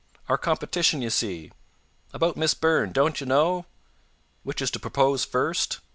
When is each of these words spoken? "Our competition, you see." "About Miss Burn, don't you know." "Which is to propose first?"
"Our 0.27 0.37
competition, 0.39 1.03
you 1.03 1.11
see." 1.11 1.51
"About 2.11 2.35
Miss 2.35 2.55
Burn, 2.55 2.91
don't 2.91 3.19
you 3.21 3.27
know." 3.27 3.67
"Which 4.41 4.59
is 4.59 4.71
to 4.71 4.79
propose 4.79 5.23
first?" 5.25 5.79